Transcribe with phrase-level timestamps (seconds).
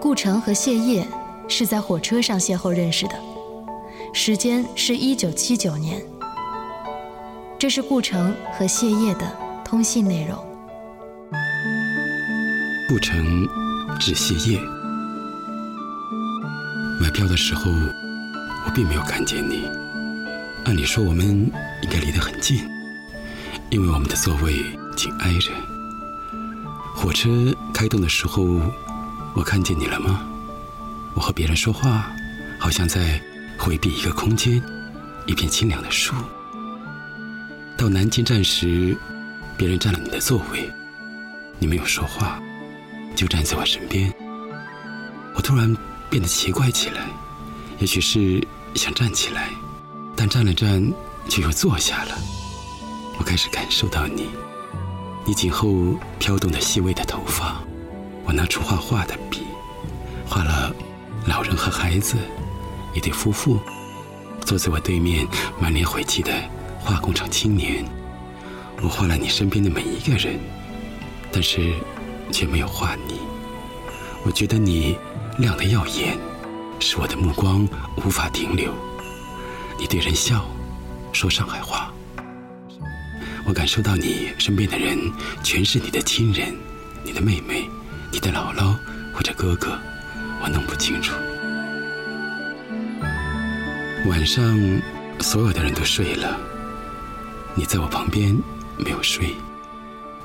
[0.00, 1.06] 顾城和谢烨
[1.46, 3.14] 是在火车上邂逅认识的，
[4.14, 6.02] 时间是一九七九年。
[7.58, 10.38] 这是顾城和谢烨的通信内容。
[12.88, 13.46] 顾城
[14.00, 14.58] 致谢烨，
[16.98, 19.68] 买票的时候我并没有看见你。
[20.64, 21.26] 按理说我们
[21.82, 22.66] 应该离得很近，
[23.68, 24.54] 因为我们的座位
[24.96, 25.50] 紧挨着。
[26.96, 27.28] 火车
[27.74, 28.42] 开动的时候，
[29.34, 30.26] 我看见你了吗？
[31.14, 32.10] 我和别人说话，
[32.58, 33.20] 好像在
[33.58, 34.62] 回避一个空间，
[35.26, 36.14] 一片清凉的树。
[37.76, 38.96] 到南京站时，
[39.56, 40.70] 别人占了你的座位，
[41.58, 42.40] 你没有说话，
[43.16, 44.12] 就站在我身边。
[45.34, 45.74] 我突然
[46.08, 47.06] 变得奇怪起来，
[47.78, 49.48] 也许是想站起来，
[50.14, 50.92] 但站了站，
[51.28, 52.18] 却又坐下了。
[53.18, 54.28] 我开始感受到你，
[55.26, 57.60] 你颈后飘动的细微的头发。
[58.30, 59.40] 我拿出画画的笔，
[60.24, 60.72] 画了
[61.26, 62.16] 老人和孩子，
[62.94, 63.58] 一对夫妇，
[64.46, 65.26] 坐在我对面，
[65.60, 66.32] 满脸悔气的。
[66.78, 67.84] 化工厂青年，
[68.82, 70.38] 我画了你身边的每一个人，
[71.32, 71.74] 但是
[72.30, 73.18] 却没有画你。
[74.24, 74.96] 我觉得你
[75.36, 76.16] 亮得耀眼，
[76.78, 78.72] 使我的目光无法停留。
[79.76, 80.48] 你对人笑，
[81.12, 81.92] 说上海话。
[83.44, 84.96] 我感受到你身边的人
[85.42, 86.54] 全是你的亲人，
[87.02, 87.68] 你的妹妹，
[88.12, 88.74] 你的姥姥
[89.14, 89.78] 或者哥哥，
[90.42, 91.14] 我弄不清楚。
[94.08, 94.58] 晚上，
[95.20, 96.36] 所有的人都睡了。
[97.54, 98.36] 你在我旁边，
[98.76, 99.34] 没有睡。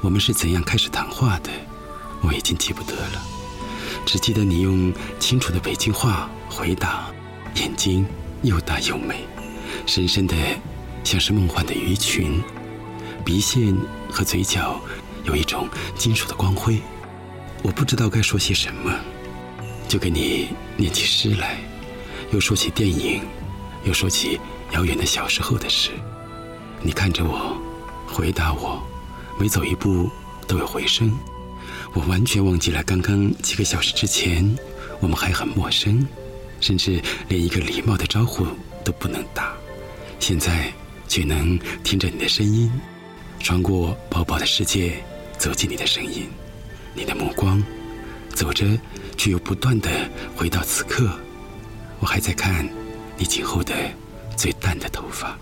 [0.02, 1.52] 我们是怎样开始谈话的？
[2.22, 3.22] 我已经记不得了，
[4.06, 7.06] 只记得你用清楚的北京话回答，
[7.56, 8.06] 眼睛
[8.42, 9.26] 又大又美，
[9.86, 10.36] 深深的
[11.04, 12.42] 像是梦幻的鱼群，
[13.24, 13.76] 鼻线
[14.10, 14.82] 和嘴角
[15.26, 16.82] 有一种金属的光辉。
[17.66, 18.94] 我不知道该说些什么，
[19.88, 21.58] 就给你念起诗来，
[22.32, 23.24] 又说起电影，
[23.86, 24.40] 又说起
[24.74, 25.90] 遥远的小时候的事。
[26.84, 27.58] 你看着我，
[28.06, 28.80] 回答我，
[29.40, 30.08] 每走一步
[30.48, 31.12] 都有回声。
[31.96, 34.56] 我完全忘记了刚刚几个小时之前，
[35.00, 36.08] 我们还很陌生，
[36.62, 38.46] 甚至连一个礼貌的招呼
[38.84, 39.56] 都不能打。
[40.20, 40.72] 现在
[41.08, 42.72] 却能听着你的声音，
[43.40, 45.04] 穿过薄薄的世界，
[45.40, 46.30] 走进你的声音。
[46.96, 47.62] 你的目光，
[48.34, 48.66] 走着
[49.18, 49.90] 却又不断的
[50.36, 51.12] 回到此刻。
[52.00, 52.68] 我还在看
[53.18, 53.74] 你今后的
[54.38, 55.38] 最淡的头发。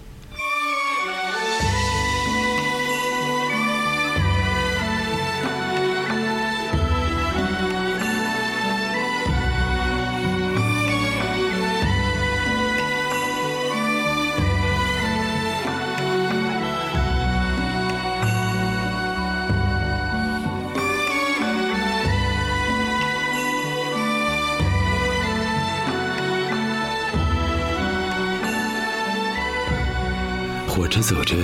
[30.93, 31.35] 火车走着，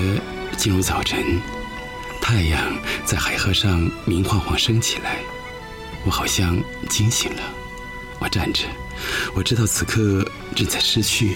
[0.60, 1.42] 进入早晨，
[2.22, 2.62] 太阳
[3.04, 5.18] 在海河上明晃晃升起来。
[6.06, 6.56] 我好像
[6.88, 7.42] 惊醒了。
[8.20, 8.66] 我站着，
[9.34, 10.24] 我知道此刻
[10.56, 11.36] 正在失去。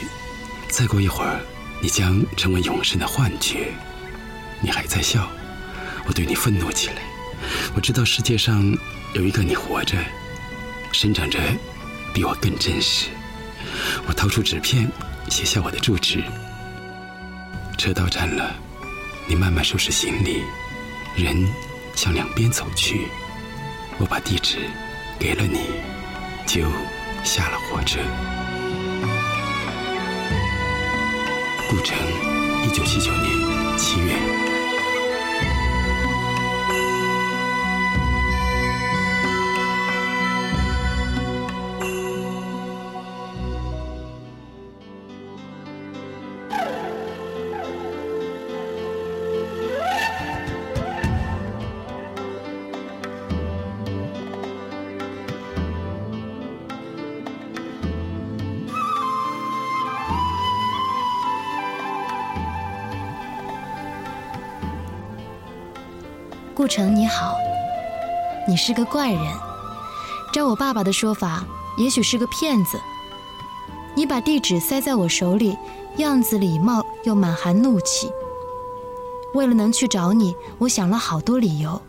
[0.69, 1.40] 再过一会儿，
[1.81, 3.73] 你将成为永生的幻觉。
[4.62, 5.28] 你还在笑，
[6.06, 7.02] 我对你愤怒起来。
[7.73, 8.78] 我知道世界上
[9.16, 9.97] 有一个你活着，
[10.91, 11.40] 生长着，
[12.13, 13.07] 比我更真实。
[14.06, 14.88] 我掏出纸片，
[15.31, 16.23] 写下我的住址。
[17.83, 18.55] 车到站了，
[19.27, 20.41] 你慢慢收拾行李，
[21.17, 21.45] 人
[21.95, 23.09] 向两边走去。
[23.97, 24.59] 我把地址
[25.19, 25.59] 给了你，
[26.45, 26.61] 就
[27.25, 27.99] 下了火车。
[31.69, 31.97] 故城，
[32.63, 34.32] 一九七九年七月。
[66.55, 67.35] 顾城你好，
[68.47, 69.20] 你是个怪人，
[70.32, 71.44] 照我爸爸的说法，
[71.78, 72.79] 也许是个骗子。
[73.96, 75.58] 你把地址塞在我手里，
[75.97, 78.08] 样子礼貌又满含怒气。
[79.34, 81.82] 为了能去找你，我想了好多理由。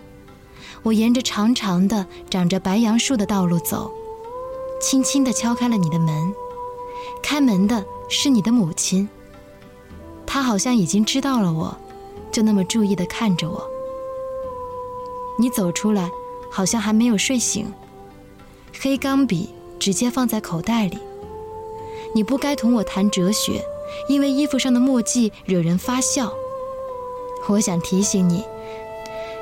[0.83, 3.93] 我沿着长长的长着白杨树的道路走，
[4.81, 6.35] 轻轻地敲开了你的门。
[7.23, 9.07] 开门的是你的母亲，
[10.27, 11.77] 她好像已经知道了我，
[12.33, 13.74] 就那么注意地看着我。
[15.37, 16.11] 你走出来，
[16.51, 17.73] 好像还没有睡醒。
[18.81, 20.99] 黑钢笔直接放在口袋里。
[22.15, 23.65] 你不该同我谈哲学，
[24.09, 26.33] 因为衣服上的墨迹惹人发笑。
[27.49, 28.45] 我想提醒你，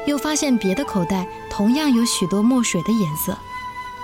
[0.07, 3.37] 又发现别的口袋同样有许多墨水的颜色，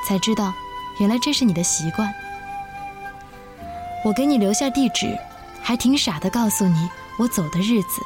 [0.07, 0.53] 才知道，
[0.99, 2.13] 原来这是你的习惯。
[4.05, 5.19] 我给你留下地址，
[5.63, 6.89] 还挺傻的，告诉你
[7.19, 8.03] 我走的日子。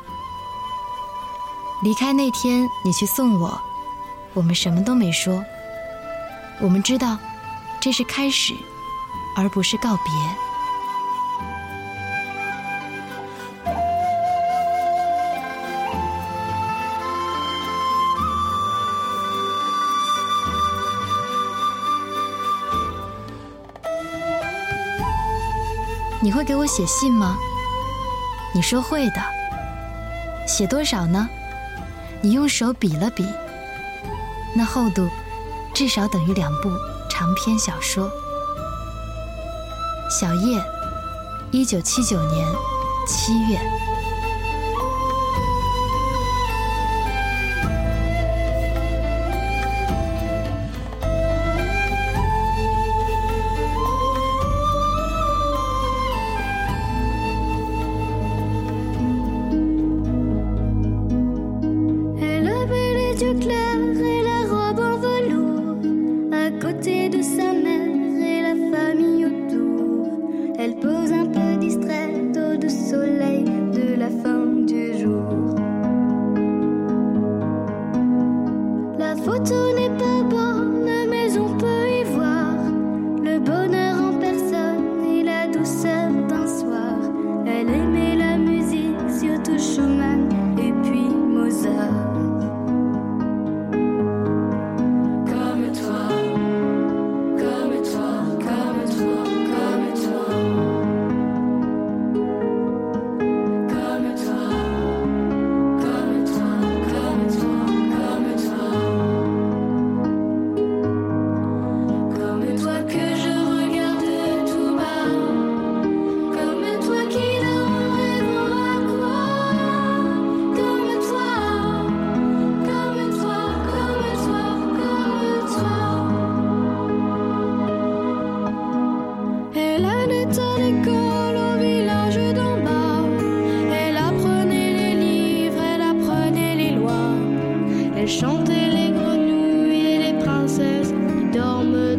[1.82, 3.60] 离开那天，你去送我，
[4.34, 5.44] 我们什么都没说。
[6.58, 7.18] 我们知道，
[7.80, 8.54] 这是开始，
[9.36, 10.04] 而不是告别。
[26.20, 27.36] 你会给我写信吗？
[28.54, 29.20] 你说会的。
[30.46, 31.28] 写多少呢？
[32.20, 33.26] 你用手比了比，
[34.54, 35.08] 那厚度
[35.74, 36.70] 至少等于两部
[37.08, 38.10] 长篇小说。
[40.10, 40.62] 小叶，
[41.50, 42.46] 一九七九年
[43.06, 43.58] 七月。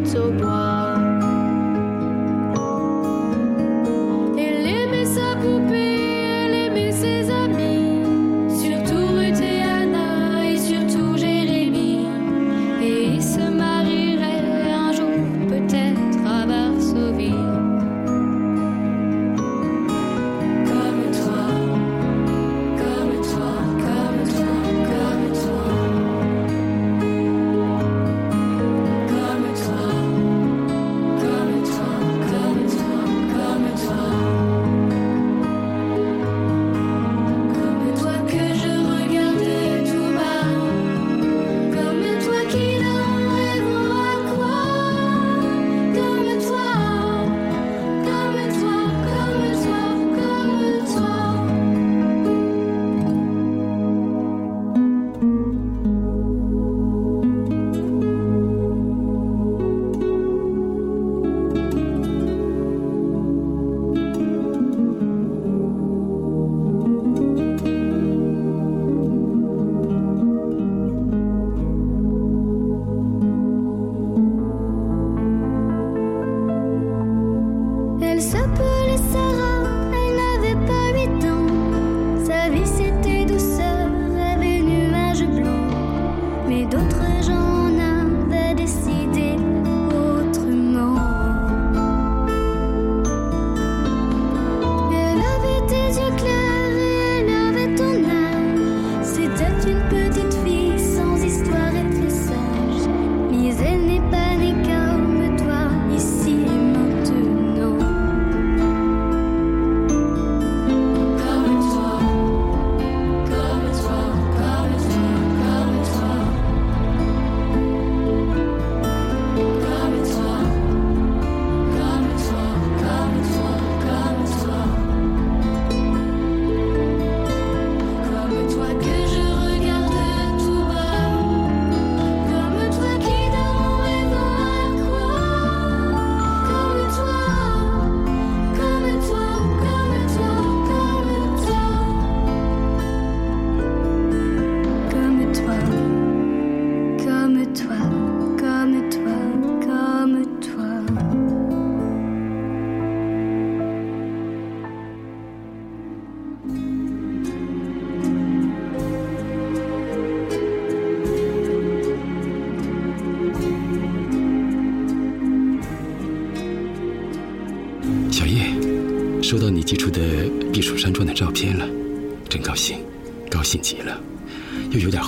[0.02, 0.73] tobois.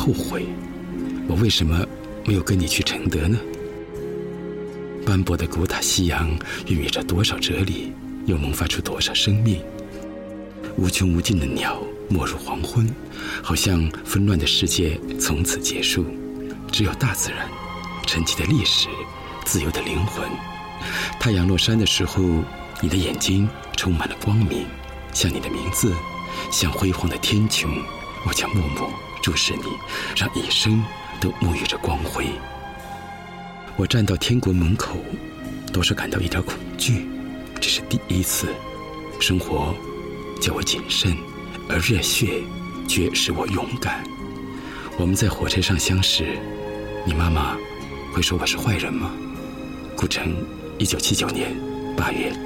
[0.06, 0.46] 后悔，
[1.26, 1.84] 我为什么
[2.24, 3.36] 没有跟你去承德呢？
[5.04, 6.30] 斑驳的古塔夕阳
[6.68, 7.92] 孕育着多少哲理，
[8.24, 9.60] 又萌发出多少生命。
[10.76, 12.88] 无穷无尽的鸟没入黄昏，
[13.42, 16.06] 好像纷乱的世界从此结束，
[16.70, 17.48] 只有大自然，
[18.06, 18.86] 沉寂的历史，
[19.44, 20.24] 自由的灵魂。
[21.18, 22.22] 太阳落山的时候，
[22.80, 24.66] 你的眼睛充满了光明，
[25.12, 25.92] 像你的名字，
[26.52, 27.66] 像辉煌的天穹。
[28.24, 28.88] 我将默默
[29.26, 29.64] 注视你，
[30.14, 30.84] 让一生
[31.20, 32.28] 都沐浴着光辉。
[33.74, 34.98] 我站到天国门口，
[35.72, 37.08] 多少感到一点恐惧，
[37.60, 38.46] 这是第一次。
[39.18, 39.74] 生活
[40.40, 41.12] 叫我谨慎，
[41.68, 42.40] 而热血
[42.86, 44.04] 却使我勇敢。
[44.96, 46.38] 我们在火车上相识，
[47.04, 47.56] 你妈妈
[48.14, 49.10] 会说我是坏人吗？
[49.96, 50.36] 古城，
[50.78, 51.52] 一九七九年
[51.96, 52.45] 八月。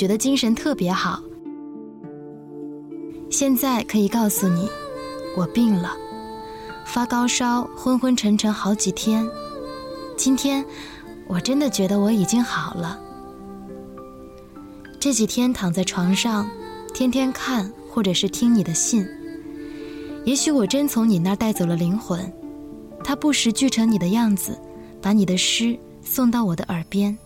[0.00, 1.22] 觉得精神特别好。
[3.28, 4.66] 现在可以告诉你，
[5.36, 5.94] 我病了，
[6.86, 9.28] 发高烧，昏昏沉沉好几天。
[10.16, 10.64] 今天
[11.28, 12.98] 我真的觉得我已经好了。
[14.98, 16.48] 这几天躺在床上，
[16.94, 19.06] 天天看或者是听你的信。
[20.24, 22.32] 也许我真从你那儿带走了灵魂，
[23.04, 24.58] 它不时聚成你的样子，
[25.02, 27.18] 把你的诗送到我的耳边。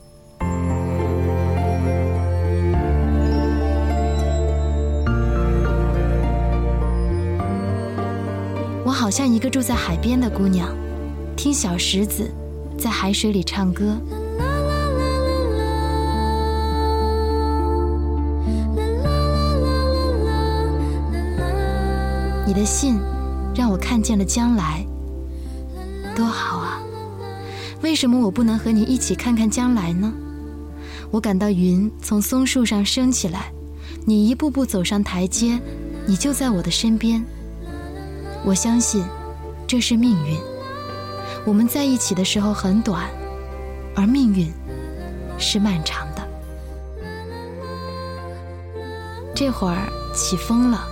[8.95, 10.69] 好像一个住在海边的姑娘，
[11.37, 12.31] 听小石子
[12.79, 14.01] 在海水里唱歌。
[22.47, 23.01] 你的信
[23.55, 24.87] 让我看见了将来，
[26.15, 26.81] 多好啊！
[27.83, 30.13] 为什么我不能和你一起看看将来呢？
[31.11, 33.53] 我感到云从松树上升起来，
[34.07, 35.59] 你一步步走上台阶，
[36.07, 37.25] 你就在我的身边。
[38.45, 39.05] 我相信，
[39.67, 40.39] 这是命运。
[41.47, 43.09] 我们在一起的时候很短，
[43.97, 44.53] 而命运
[45.39, 46.23] 是漫长的。
[49.35, 50.87] 这会儿起风了，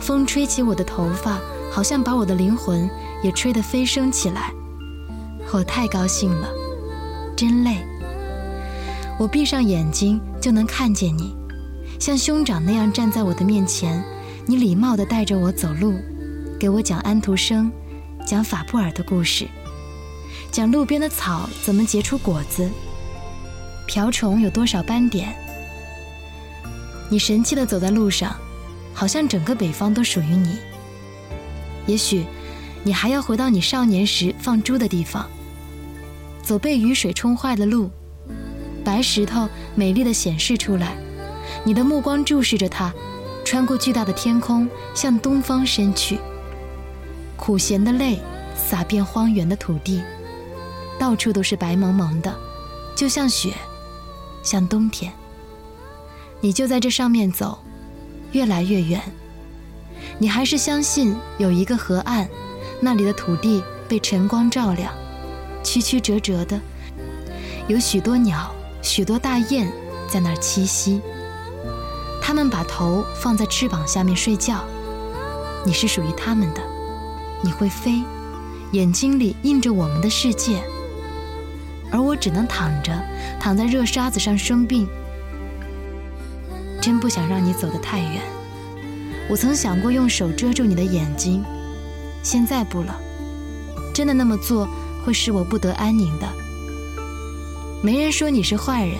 [0.00, 1.38] 风吹起我的头发，
[1.70, 2.88] 好像把我的灵魂
[3.22, 4.52] 也吹得飞升起来。
[5.52, 6.48] 我太高兴了，
[7.36, 7.84] 真累。
[9.18, 11.36] 我闭上眼睛就能看见你，
[11.98, 14.02] 像兄长那样站在我的面前，
[14.46, 15.94] 你礼貌地带着我走路。
[16.62, 17.72] 给我讲安徒生，
[18.24, 19.48] 讲法布尔的故事，
[20.52, 22.70] 讲路边的草怎么结出果子，
[23.84, 25.34] 瓢虫有多少斑点。
[27.08, 28.36] 你神气地走在路上，
[28.94, 30.56] 好像整个北方都属于你。
[31.86, 32.24] 也许，
[32.84, 35.28] 你还要回到你少年时放猪的地方，
[36.44, 37.90] 走被雨水冲坏的路，
[38.84, 40.96] 白石头美丽的显示出来，
[41.64, 42.94] 你的目光注视着它，
[43.44, 46.20] 穿过巨大的天空，向东方伸去。
[47.44, 48.20] 苦咸的泪
[48.54, 50.00] 洒遍荒原的土地，
[50.96, 52.32] 到处都是白蒙蒙的，
[52.94, 53.52] 就像雪，
[54.44, 55.12] 像冬天。
[56.40, 57.58] 你就在这上面走，
[58.30, 59.02] 越来越远。
[60.18, 62.28] 你还是相信有一个河岸，
[62.80, 64.94] 那里的土地被晨光照亮，
[65.64, 66.60] 曲曲折折的，
[67.66, 69.66] 有许多鸟，许多大雁
[70.08, 71.00] 在那儿栖息。
[72.22, 74.64] 它们把头放在翅膀下面睡觉，
[75.66, 76.71] 你是属于它们的。
[77.42, 78.02] 你会飞，
[78.70, 80.62] 眼睛里映着我们的世界，
[81.90, 82.92] 而我只能躺着，
[83.40, 84.86] 躺在热沙子上生病。
[86.80, 88.22] 真不想让你走得太远。
[89.28, 91.42] 我曾想过用手遮住你的眼睛，
[92.22, 92.94] 现在不了。
[93.92, 94.68] 真的那么做
[95.04, 96.28] 会使我不得安宁的。
[97.82, 98.96] 没人说你是坏人，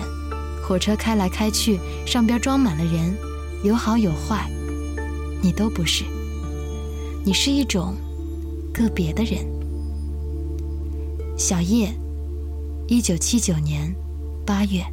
[0.67, 3.15] 火车开来开去，上边装满了人，
[3.63, 4.49] 有好有坏，
[5.41, 6.03] 你都不是。
[7.23, 7.95] 你是一种。
[8.73, 9.45] 个别的人，
[11.37, 11.93] 小叶，
[12.87, 13.95] 一九七九年
[14.45, 14.92] 八月。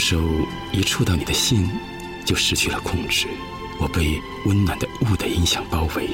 [0.00, 0.20] 手
[0.72, 1.70] 一触到你的心，
[2.24, 3.28] 就失去了控制。
[3.78, 6.08] 我被温暖的雾的影响包围，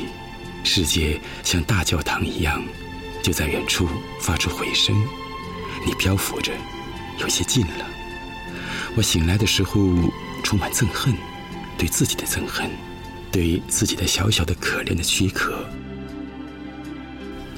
[0.64, 2.62] 世界像大教堂一样，
[3.22, 3.88] 就在远处
[4.20, 4.94] 发出回声。
[5.86, 6.52] 你漂浮着，
[7.18, 7.86] 有些近了。
[8.96, 9.80] 我醒来的时候
[10.42, 11.14] 充满憎恨，
[11.78, 12.70] 对自己的憎恨，
[13.30, 15.64] 对自己的小小的可怜的躯壳。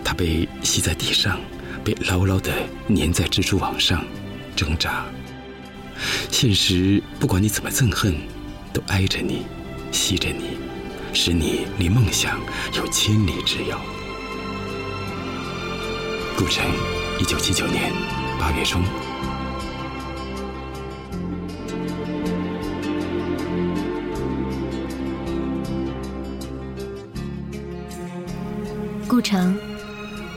[0.04, 1.38] 它被吸在地上，
[1.84, 2.52] 被牢牢地
[2.88, 4.04] 粘在蜘蛛网上，
[4.56, 5.04] 挣扎。
[6.30, 8.14] 现实不管你怎么憎恨，
[8.72, 9.46] 都挨着你。
[9.90, 10.58] 吸着你，
[11.14, 12.38] 使你离梦想
[12.74, 13.80] 有千里之遥。
[16.36, 16.64] 顾城，
[17.18, 17.90] 一九七九年
[18.38, 18.82] 八月中。
[29.08, 29.58] 顾城，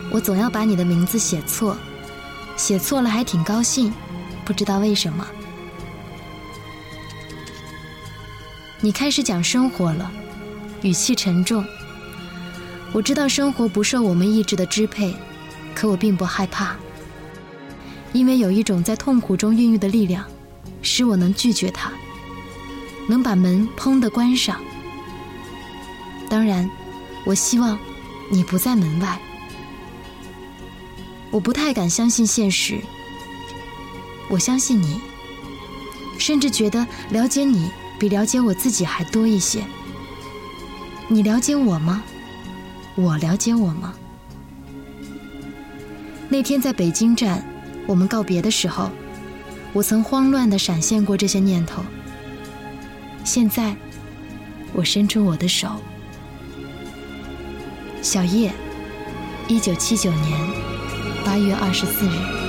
[0.10, 1.76] 我总要把你的名字写错，
[2.56, 3.94] 写错了还挺高兴，
[4.46, 5.28] 不知道为什么。
[8.84, 10.12] 你开始讲生活了，
[10.82, 11.64] 语气沉重。
[12.92, 15.14] 我知道生活不受我们意志的支配，
[15.76, 16.76] 可我并不害怕，
[18.12, 20.26] 因为有一种在痛苦中孕育的力量，
[20.82, 21.92] 使我能拒绝它，
[23.08, 24.60] 能把门砰的关上。
[26.28, 26.68] 当然，
[27.24, 27.78] 我希望
[28.32, 29.20] 你不在门外。
[31.30, 32.82] 我不太敢相信现实，
[34.28, 35.00] 我相信你，
[36.18, 37.70] 甚至觉得了解你。
[38.02, 39.64] 比了解我自己还多一些。
[41.08, 42.02] 你了解我吗？
[42.96, 43.94] 我了解我吗？
[46.28, 47.46] 那天在北京站，
[47.86, 48.90] 我们告别的时候，
[49.72, 51.84] 我曾慌乱的闪现过这些念头。
[53.24, 53.76] 现在，
[54.74, 55.70] 我伸出我的手。
[58.02, 58.52] 小叶，
[59.48, 60.40] 一九七九年
[61.24, 62.41] 八月二十四日。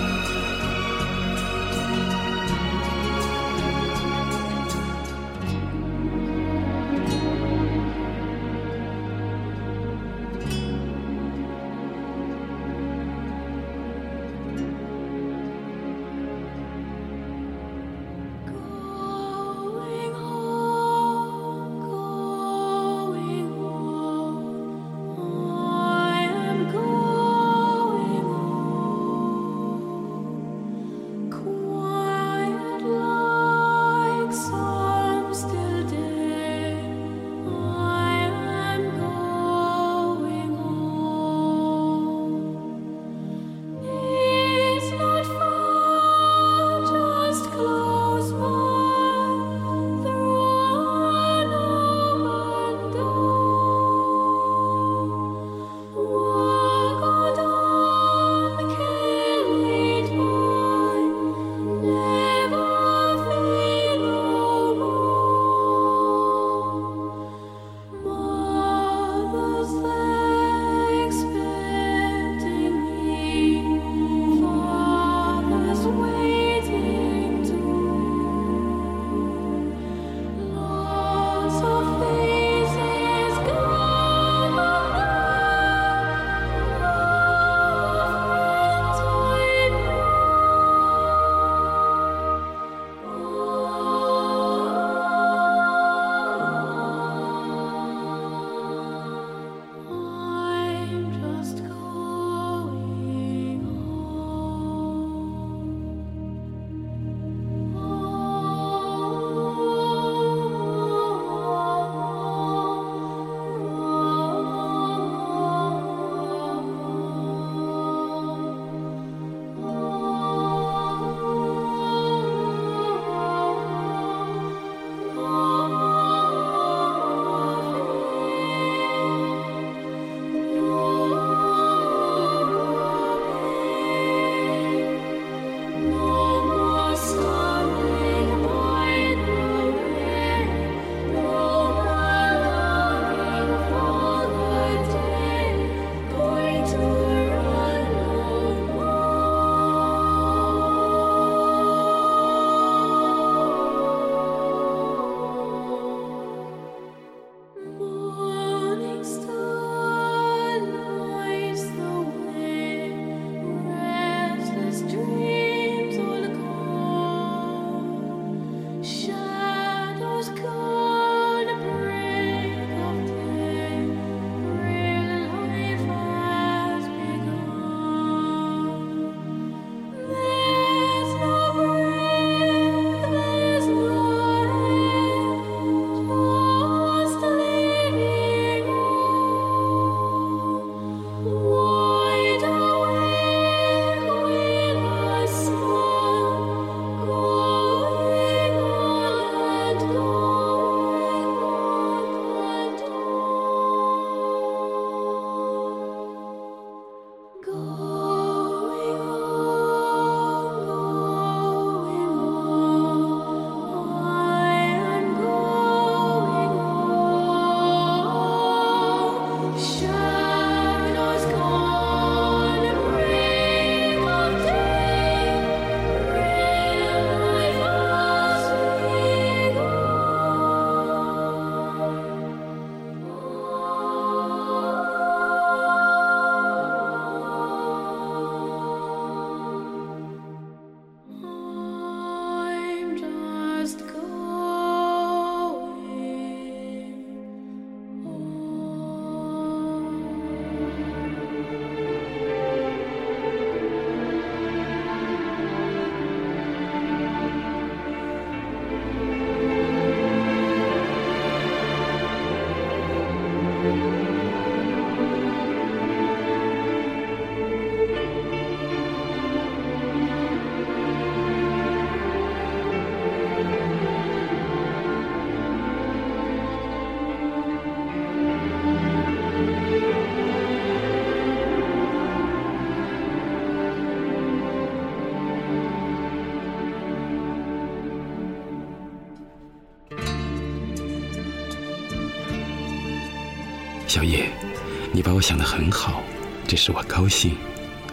[295.23, 296.03] 想得很好，
[296.49, 297.37] 这使我高兴，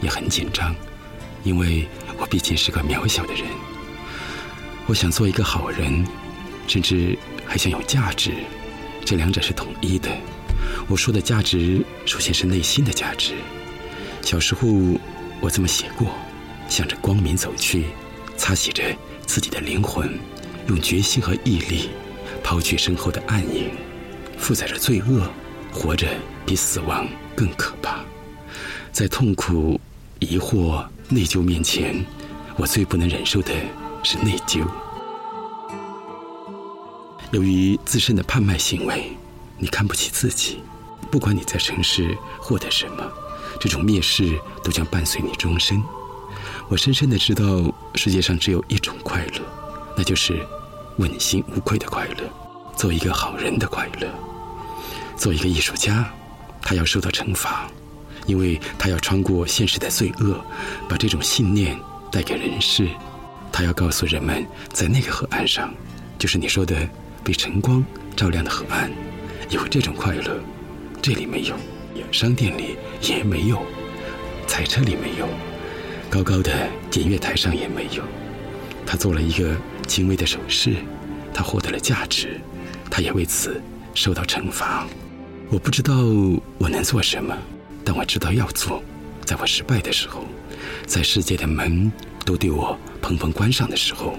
[0.01, 0.75] 也很紧张，
[1.43, 1.87] 因为
[2.17, 3.43] 我毕竟是个渺小的人。
[4.87, 6.03] 我想做一个好人，
[6.67, 8.31] 甚至还想有价值，
[9.05, 10.09] 这两者是统一的。
[10.87, 13.35] 我说的价值，首先是内心的价值。
[14.23, 14.67] 小时候
[15.39, 16.11] 我这么写过：
[16.67, 17.85] 向着光明走去，
[18.35, 18.83] 擦洗着
[19.27, 20.19] 自己的灵魂，
[20.67, 21.91] 用决心和毅力
[22.43, 23.69] 抛去身后的暗影，
[24.37, 25.31] 负载着罪恶，
[25.71, 26.07] 活着
[26.45, 27.99] 比死亡更可怕。
[28.91, 29.79] 在痛苦、
[30.19, 32.03] 疑惑、内疚面前，
[32.57, 33.53] 我最不能忍受的
[34.03, 34.65] 是内疚。
[37.31, 39.11] 由于自身的贩卖行为，
[39.57, 40.59] 你看不起自己。
[41.11, 43.11] 不管你在城市获得什么，
[43.59, 45.81] 这种蔑视都将伴随你终身。
[46.67, 47.43] 我深深的知道，
[47.95, 49.41] 世界上只有一种快乐，
[49.95, 50.45] 那就是
[50.97, 52.29] 问心无愧的快乐，
[52.75, 54.07] 做一个好人的快乐。
[55.19, 56.09] 做一个艺术家，
[56.61, 57.69] 他要受到惩罚，
[58.25, 60.39] 因为他要穿过现实的罪恶，
[60.87, 61.77] 把这种信念
[62.09, 62.87] 带给人世。
[63.51, 65.73] 他要告诉人们，在那个河岸上，
[66.17, 66.87] 就是你说的
[67.21, 67.83] 被晨光
[68.15, 68.89] 照亮的河岸，
[69.49, 70.39] 有这种快乐。
[71.01, 71.55] 这里没有，
[72.13, 73.61] 商店里也没有，
[74.47, 75.27] 彩车里没有，
[76.09, 78.03] 高高的检阅台上也没有。
[78.85, 79.55] 他做了一个
[79.85, 80.75] 轻微的手势，
[81.33, 82.39] 他获得了价值，
[82.89, 83.61] 他也为此
[83.93, 84.87] 受到惩罚。
[85.51, 85.95] 我不知道
[86.59, 87.35] 我能做什么，
[87.83, 88.83] 但我知道要做。
[89.25, 90.23] 在我失败的时候，
[90.85, 91.91] 在世界的门
[92.23, 94.15] 都对我砰砰关上的时候，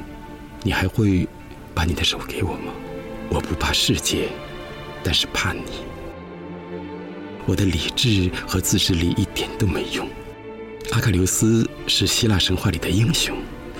[0.64, 1.28] 你还会
[1.72, 2.72] 把你的手给我吗？
[3.28, 4.28] 我不怕世界，
[5.04, 5.62] 但是怕你。
[7.46, 10.08] 我的理智和自制力一点都没用。
[10.90, 13.36] 阿喀琉斯是希腊神话里的英雄，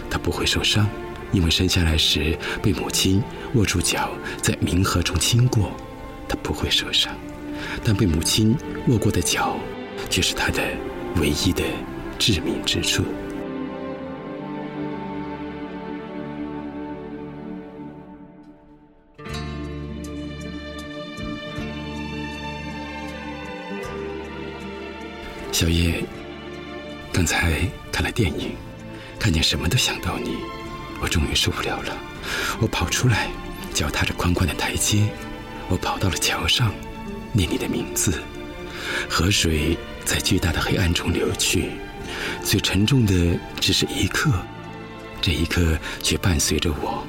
[0.08, 0.88] 他不会受伤，
[1.32, 3.20] 因为生下来时被母亲
[3.54, 4.10] 握住脚
[4.40, 5.72] 在冥河中亲过，
[6.28, 7.12] 他不会受伤。
[7.84, 8.56] 但被母亲
[8.88, 9.56] 握过的脚，
[10.08, 10.62] 却是他的
[11.16, 11.62] 唯一的
[12.18, 13.04] 致命之处。
[25.52, 26.02] 小叶，
[27.12, 27.52] 刚才
[27.92, 28.52] 看了电影，
[29.18, 30.38] 看见什么都想到你，
[31.02, 31.94] 我终于受不了了。
[32.62, 33.28] 我跑出来，
[33.74, 35.06] 脚踏着宽宽的台阶，
[35.68, 36.72] 我跑到了桥上，
[37.32, 38.20] 念你的名字。
[39.08, 41.70] 河水在巨大的黑暗中流去，
[42.42, 44.30] 最沉重的只是一刻，
[45.20, 47.04] 这一刻却伴随着我。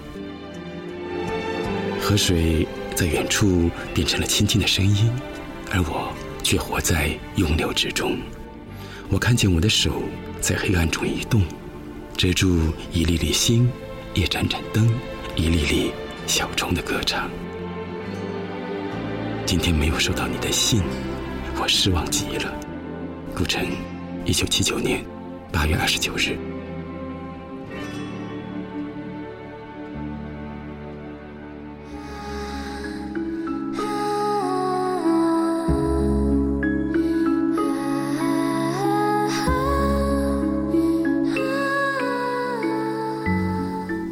[1.99, 5.12] 河水在远处变成了轻轻的声音，
[5.71, 8.17] 而我却活在涌流之中。
[9.10, 10.03] 我看见我的手
[10.39, 11.41] 在黑暗中移动，
[12.17, 13.69] 遮住一粒粒星，
[14.13, 14.89] 一盏盏灯，
[15.36, 15.91] 一粒粒
[16.27, 17.29] 小虫的歌唱。
[19.51, 20.81] 今天没有收到你的信，
[21.61, 22.53] 我失望极了。
[23.35, 23.61] 顾城，
[24.23, 25.03] 一九七九年
[25.51, 26.37] 八月二十九日。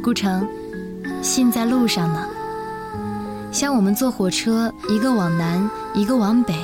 [0.02, 0.46] 顾城，
[1.22, 2.29] 信在路上呢。
[3.60, 6.54] 像我们坐火车，一个往南，一个往北，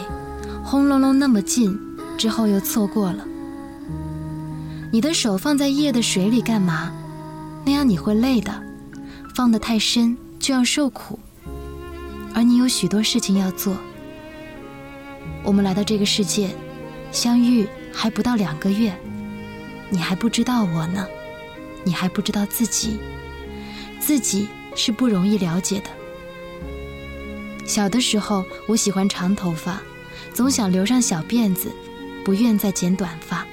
[0.64, 1.78] 轰隆隆那么近，
[2.16, 3.22] 之后又错过了。
[4.90, 6.90] 你的手放在夜的水里干嘛？
[7.66, 8.50] 那样你会累的，
[9.35, 11.18] 放得太深就要受苦。
[12.32, 13.76] 而你有许多事情要做。
[15.44, 16.48] 我们来到这个世界，
[17.12, 18.90] 相遇还不到两个月，
[19.90, 21.06] 你还不知道我呢，
[21.85, 22.98] 你还不知道自己。
[24.00, 25.90] 自己是不容易了解的。
[27.66, 29.81] 小的时候，我喜欢长头发，
[30.33, 31.70] 总想留上小辫子，
[32.24, 33.44] 不愿再剪短发。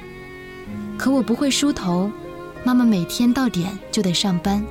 [0.98, 2.12] 可我不会梳头，
[2.64, 4.64] 妈妈每天到点就得上班，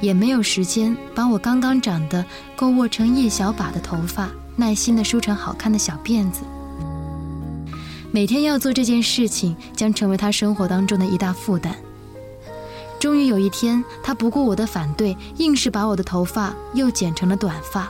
[0.00, 2.24] 也没有时间把我刚刚长的
[2.56, 6.40] 够握成一小把的头发耐心地梳成好看的小辫子。
[8.10, 11.76] 每天要做这件事情，将成为他生活当中的一大负担。
[12.98, 17.88] 终于有一天，他不顾我的反对，硬是把我的头发又剪成了短发。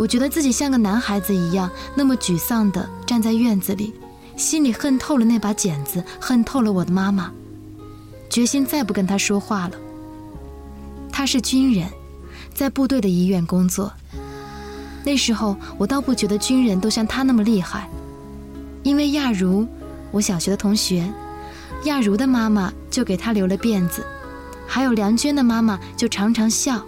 [0.00, 3.92] 我觉得自己像个男孩子一样，那么沮丧地站在院子里，
[4.34, 7.30] 心里恨透了那把剪子，恨透了我的妈妈，
[8.30, 9.74] 决心再不跟他说话了。
[11.12, 11.86] 他是军人，
[12.54, 13.92] 在部队的医院工作。
[15.04, 17.86] 那时候我倒不觉得军人都像他那么厉害，
[18.82, 19.68] 因为亚茹，
[20.12, 21.12] 我小学的同学。
[21.84, 24.02] 亚茹的妈妈就给她留了辫子，
[24.66, 26.82] 还有梁娟的妈妈就常常笑，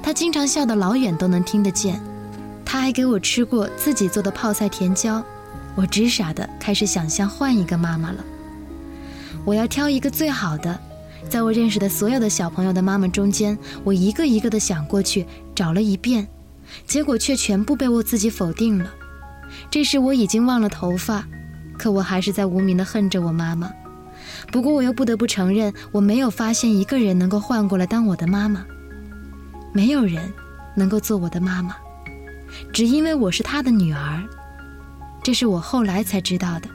[0.00, 2.00] 她经常笑得老远都能听得见。
[2.66, 5.24] 他还给我吃过自己做的泡菜甜椒，
[5.76, 8.22] 我直傻的开始想象换一个妈妈了。
[9.44, 10.78] 我要挑一个最好的，
[11.28, 15.24] 在我认识的所有的小朋友的妈妈中间，我一个一个的想过去
[15.54, 16.26] 找了一遍，
[16.86, 18.90] 结果却全部被我自己否定了。
[19.70, 21.24] 这时我已经忘了头发，
[21.78, 23.70] 可我还是在无名的恨着我妈妈。
[24.50, 28.66] 不过我又不得不承认，我没有发现一个人能够换过来当我的妈妈，
[29.72, 30.32] 没有人
[30.74, 31.76] 能够做我的妈妈，
[32.76, 34.22] 只因为我是他的女儿。
[35.22, 36.68] 这是我后来才知道的，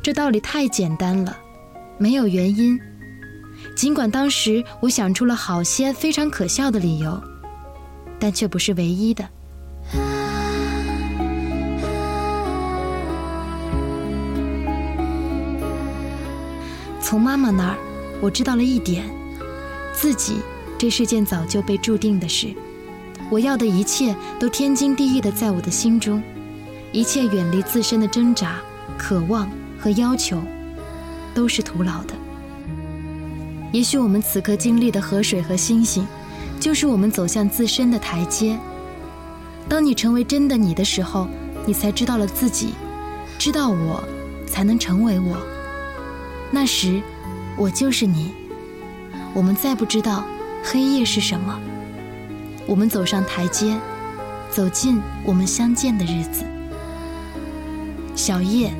[0.00, 1.36] 这道理太简单了。
[1.98, 2.78] 没有原因，
[3.74, 7.20] 尽管当时我想出了好些非常可笑的理由，
[8.20, 9.28] 但却不是唯一的。
[17.00, 17.76] 从妈妈那儿，
[18.20, 19.04] 我知道了一点：
[19.92, 20.36] 自己
[20.78, 22.54] 这是件早就被注定的事。
[23.30, 26.22] 我要的一切都天经地义的在我的心中，
[26.92, 28.56] 一切远离自身的挣扎、
[28.98, 30.42] 渴望和要求。
[31.32, 32.14] 都是徒劳的。
[33.72, 36.04] 也许我们此刻经历的河水和星星，
[36.58, 38.58] 就是我们走向自身的台阶。
[39.68, 41.28] 当你成为真的你的时候，
[41.64, 42.74] 你才知道了自己，
[43.38, 44.02] 知道我，
[44.44, 45.36] 才能成为我。
[46.50, 47.00] 那时，
[47.56, 48.32] 我就是你。
[49.32, 50.24] 我们再不知道
[50.64, 51.60] 黑夜是什么。
[52.70, 53.76] 我们走上台阶，
[54.48, 56.44] 走进我们相见的日子。
[58.14, 58.72] 小叶，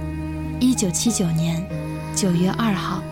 [0.60, 1.60] 一九七九年。
[2.14, 3.02] 九月二号。